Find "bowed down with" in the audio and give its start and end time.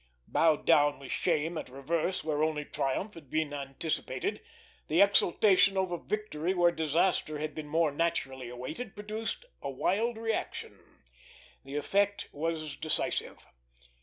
0.25-1.11